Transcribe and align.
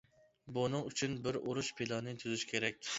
بۇنىڭ 0.55 0.87
ئۈچۈن 0.89 1.15
بىر 1.29 1.39
ئۇرۇش 1.45 1.73
پىلانى 1.81 2.19
تۈزۈش 2.25 2.51
كېرەك. 2.55 2.87